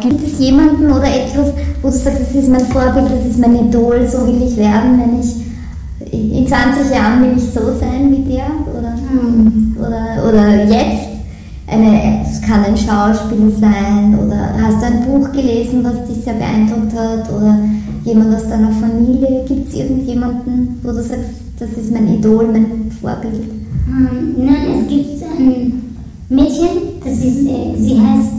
[0.00, 3.56] Gibt es jemanden oder etwas, wo du sagst, das ist mein Vorbild, das ist mein
[3.68, 5.36] Idol, so will ich werden, wenn ich
[6.12, 8.46] in 20 Jahren will ich so sein wie der?
[8.72, 9.76] Oder, Mhm.
[9.78, 11.06] oder, oder jetzt?
[11.68, 16.34] Eine, es kann ein Schauspiel sein oder hast du ein Buch gelesen, was dich sehr
[16.34, 17.58] beeindruckt hat oder
[18.04, 19.44] jemand aus deiner Familie?
[19.48, 21.24] Gibt es irgendjemanden, wo du sagst,
[21.58, 23.42] das ist mein Idol, mein Vorbild?
[23.88, 25.82] Ähm, nein, es gibt ein
[26.28, 26.68] Mädchen,
[27.04, 28.32] das ist, äh, sie heißt,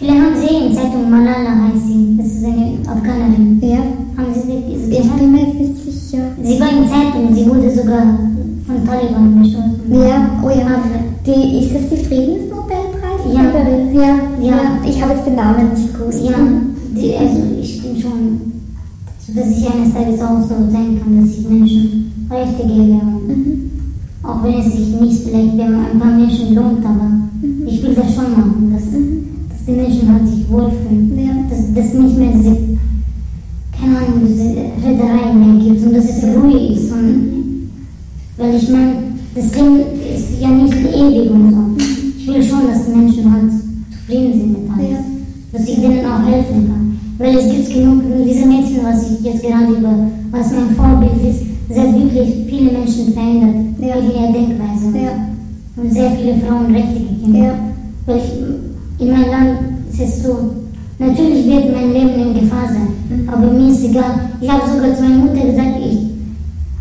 [0.00, 3.60] viele haben sie in Zeitung Malala heißt sie, das ist eine Afghanerin.
[3.62, 3.78] Ja,
[4.16, 5.18] Haben Sie sie sie ich gehört?
[5.20, 6.22] bin mir nicht sicher.
[6.42, 8.18] Sie war in Zeitung, sie wurde sogar
[8.66, 9.80] von Taliban beschossen.
[9.92, 10.80] Ja, oh ja.
[11.26, 13.20] Die, ist das die Friedensnobelpreis?
[13.32, 13.42] Ja.
[13.42, 14.00] ja.
[14.02, 14.58] Ja, Ja.
[14.88, 16.24] Ich habe jetzt den Namen nicht gewusst.
[16.24, 16.38] Ja,
[16.96, 18.40] die, also ich bin schon,
[19.26, 22.82] so dass ich eines Tages auch so sein kann, dass ich Menschen Rechte gebe.
[22.82, 23.70] Mhm.
[24.22, 27.10] auch wenn es sich nicht vielleicht bei ein paar Menschen lohnt, aber
[27.66, 29.29] ich will das schon machen, dass, dass
[30.50, 31.18] wohlfühlen.
[31.18, 31.32] Ja.
[31.48, 32.56] Dass, dass nicht mehr diese,
[33.78, 34.44] keine Ahnung, diese
[34.84, 36.92] Rederei mehr gibt und dass es ruhig ist.
[36.92, 37.70] Und,
[38.36, 38.92] weil ich meine,
[39.34, 39.76] das Leben
[40.16, 41.84] ist ja nicht ewig und so.
[42.18, 43.50] Ich will schon, dass die Menschen halt
[43.92, 44.90] zufrieden sind mit alles.
[44.90, 44.98] Ja.
[45.52, 47.00] Dass ich denen auch helfen kann.
[47.18, 49.94] Weil es gibt genug, diese Mädchen, was ich jetzt gerade über,
[50.30, 53.94] was mein Vorbild ist, sie hat wirklich viele Menschen verändert Ja.
[53.96, 54.98] in ihrer Denkweise.
[54.98, 55.28] Ja.
[55.76, 57.34] Und sehr viele Frauen Rechte gegeben.
[57.34, 57.54] Ja.
[58.06, 59.58] Weil ich, in meinem Land
[60.00, 60.54] es so,
[60.98, 63.28] natürlich wird mein Leben in Gefahr sein, Mhm.
[63.28, 64.30] aber mir ist egal.
[64.40, 65.98] Ich habe sogar zu meiner Mutter gesagt, ich,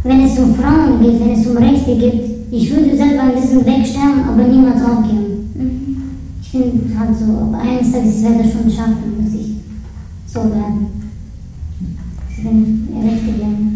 [0.03, 3.65] wenn es um Frauen geht, wenn es um Rechte geht, ich würde selber an diesem
[3.65, 5.49] Weg sterben, aber niemals aufgeben.
[5.55, 5.97] Mhm.
[6.41, 9.49] Ich finde halt so, aber eines Tages werde ich schon schaffen, dass ich
[10.27, 10.87] so werde.
[12.31, 13.68] Ich Rechte geben.